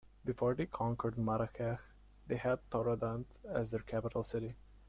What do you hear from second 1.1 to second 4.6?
Marrakech, they had Taroudannt as their capital city.